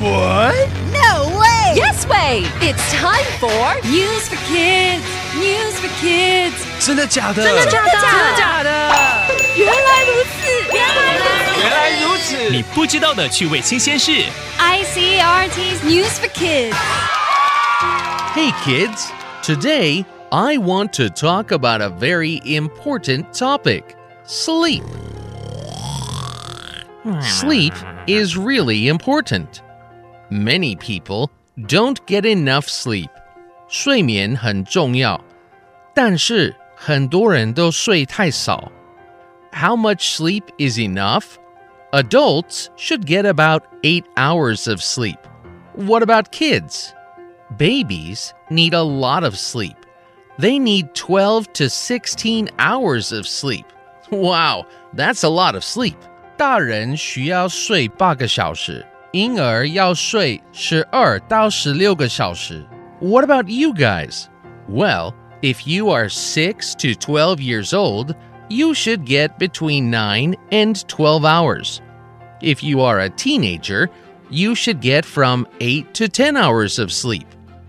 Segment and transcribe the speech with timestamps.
[0.00, 0.68] What?
[0.92, 1.74] No way!
[1.74, 2.44] Yes way!
[2.60, 5.02] It's time for News for Kids.
[5.36, 6.54] News for Kids.
[6.78, 7.42] 真的假的？
[7.42, 7.90] 真的假的？
[7.90, 8.68] 真的假的？
[9.56, 11.60] 原来如此，原来如此。
[11.60, 12.50] 原来如此。
[12.50, 14.12] 你不知道的趣味新鲜事。
[14.58, 16.74] ICRT's News for Kids.
[18.34, 19.10] Hey kids,
[19.42, 23.96] today I want to talk about a very important topic
[24.26, 24.82] sleep.
[27.20, 27.74] Sleep
[28.06, 29.62] is really important.
[30.30, 33.10] Many people don't get enough sleep.
[33.68, 35.20] 睡眠很重要，
[35.94, 38.70] 但是很多人都睡太少。
[39.52, 41.36] How much sleep is enough?
[41.92, 45.18] Adults should get about 8 hours of sleep.
[45.76, 46.92] What about kids?
[47.56, 49.76] Babies need a lot of sleep.
[50.38, 53.66] They need 12 to 16 hours of sleep.
[54.10, 55.96] Wow, that's a lot of sleep.
[56.36, 62.66] 大人需要睡八个小时， 婴儿要睡十二到十六个小时。
[63.00, 64.24] What about you guys?
[64.68, 68.14] Well, if you are 6 to 12 years old,
[68.48, 71.78] you should get between 9 and 12 hours.
[72.40, 73.88] If you are a teenager,
[74.30, 77.26] you should get from 8 to 10 hours of sleep.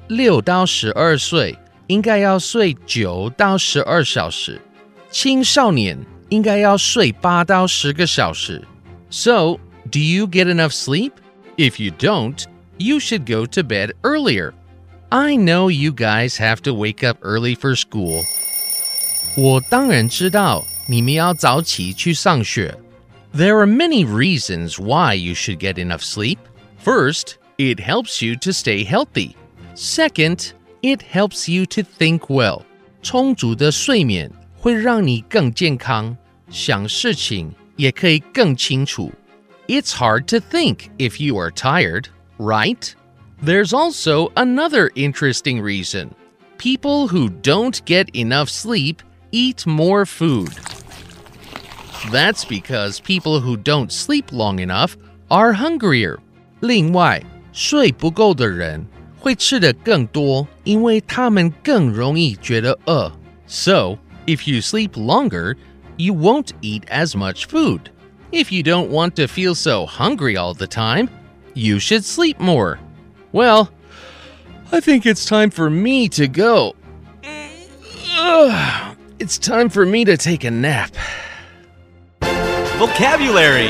[0.07, 1.57] 六到十二岁
[1.87, 4.61] 应该要睡九到十二小时，
[5.09, 5.97] 青少年
[6.29, 8.63] 应该要睡八到十个小时。
[9.09, 9.59] So,
[9.91, 11.11] do you get enough sleep?
[11.57, 12.43] If you don't,
[12.77, 14.53] you should go to bed earlier.
[15.09, 18.23] I know you guys have to wake up early for school.
[19.37, 22.77] 我当然知道你们要早起去上学。
[23.33, 26.37] There are many reasons why you should get enough sleep.
[26.83, 29.35] First, it helps you to stay healthy.
[29.75, 30.51] Second,
[30.81, 32.63] it helps you to think well.
[33.01, 36.17] 充足的睡眠会让你更健康，
[36.49, 39.11] 想事情也可以更清楚。
[39.69, 42.95] It's hard to think if you are tired, right?
[43.41, 46.13] There's also another interesting reason.
[46.57, 49.01] People who don't get enough sleep
[49.31, 50.49] eat more food.
[52.11, 54.95] That's because people who don't sleep long enough
[55.29, 56.19] are hungrier.
[56.61, 58.85] 另外，睡不够的人
[59.19, 63.11] 会吃得更多，因为他们更容易觉得饿。
[63.47, 63.97] So,
[64.27, 65.55] if you sleep longer,
[65.97, 67.81] you won't eat as much food.
[68.31, 71.09] If you don't want to feel so hungry all the time,
[71.53, 72.79] you should sleep more.
[73.31, 73.69] Well,
[74.71, 76.75] I think it's time for me to go.
[78.17, 80.91] Ugh, it's time for me to take a nap.
[82.77, 83.69] Vocabulary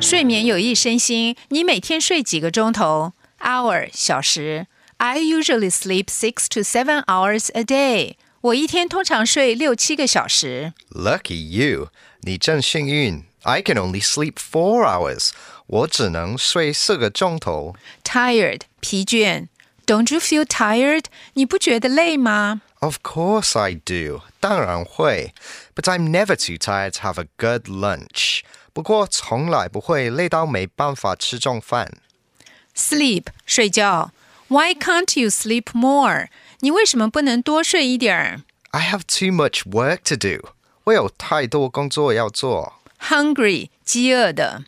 [0.00, 3.12] 睡眠有益身心，你每天睡几个钟头？
[3.40, 4.66] hour 小时。
[4.98, 8.14] I usually sleep six to seven hours a day。
[8.40, 10.72] 我一天通常睡六七个小时。
[10.90, 11.88] Lucky you，
[12.22, 13.24] 你真幸运。
[13.43, 15.31] I can only sleep four hours.
[18.03, 19.47] tired 疲倦
[19.85, 21.05] don't you feel tired
[22.81, 24.21] of course I do
[25.75, 28.43] but I'm never too tired to have a good lunch。
[28.73, 31.91] 不过从来不会累到没办法吃中饭。
[32.75, 34.11] Sleep，睡觉。
[34.47, 36.27] Why can't you sleep more
[38.71, 40.49] i have too much work to do.
[40.85, 42.73] 我有太多工作要做。
[43.02, 44.64] ？Hungry 饥饿的。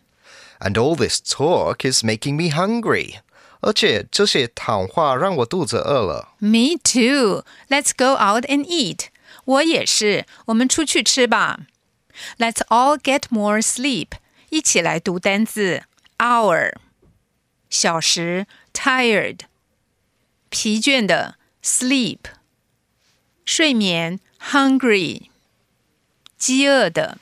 [0.59, 3.15] And all this talk is making me hungry。
[3.61, 6.29] 而且这些谈话让我肚子饿了。
[6.39, 7.43] Me too.
[7.69, 9.07] Let's go out and eat.
[9.45, 11.61] 我也是，我们出去吃吧。
[12.37, 14.09] Let's all get more sleep.
[14.49, 15.83] 一起来读单字
[16.17, 16.73] hour
[17.69, 19.39] 小时 tired
[20.49, 22.17] 疲倦的 sleep
[23.45, 24.19] 睡眠
[24.51, 25.29] hungry
[26.37, 27.17] 饥饿的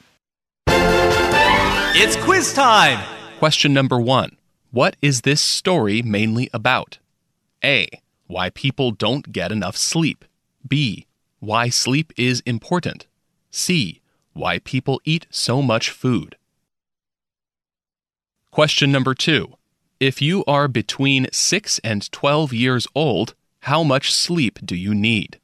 [1.96, 2.98] It's quiz time.
[3.38, 4.36] Question number one
[4.72, 6.98] What is this story mainly about?
[7.62, 7.88] A.
[8.26, 10.24] Why people don't get enough sleep.
[10.66, 11.06] B.
[11.38, 13.06] Why sleep is important.
[13.52, 14.00] C.
[14.32, 16.36] Why people eat so much food.
[18.50, 19.54] Question number two
[20.00, 25.38] If you are between 6 and 12 years old, how much sleep do you need?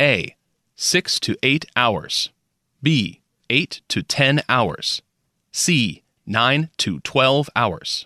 [0.00, 0.34] A.
[0.74, 2.30] 6 to 8 hours.
[2.82, 3.20] B.
[3.48, 5.00] 8 to 10 hours.
[5.53, 6.03] C.
[6.25, 8.05] 9 to 12 hours.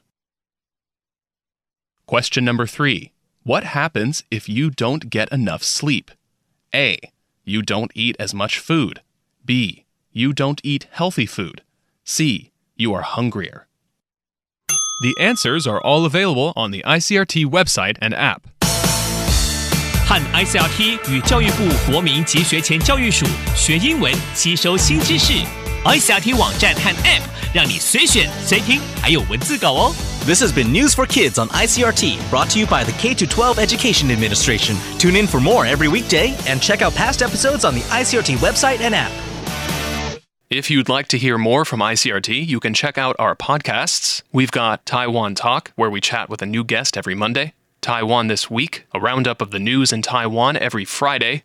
[2.05, 3.11] Question number three
[3.43, 6.11] What happens if you don't get enough sleep?
[6.73, 6.99] A.
[7.43, 9.01] You don't eat as much food.
[9.45, 9.85] B.
[10.11, 11.61] You don't eat healthy food.
[12.05, 12.51] C.
[12.77, 13.67] You are hungrier.
[15.01, 18.47] The answers are all available on the ICRT website and app.
[20.05, 23.25] 和 ICRT 与教育部国民及学前教育署
[23.55, 25.33] 学英文，吸收新知识。
[25.84, 27.22] ICRT 网站和 App，
[27.54, 29.94] 让你随选随听，还有文字稿哦。
[30.26, 34.10] This has been News for Kids on ICRT, brought to you by the K 12 Education
[34.10, 34.76] Administration.
[34.98, 38.80] Tune in for more every weekday and check out past episodes on the ICRT website
[38.80, 39.10] and app.
[40.50, 44.22] If you'd like to hear more from ICRT, you can check out our podcasts.
[44.32, 48.50] We've got Taiwan Talk, where we chat with a new guest every Monday, Taiwan This
[48.50, 51.44] Week, a roundup of the news in Taiwan every Friday,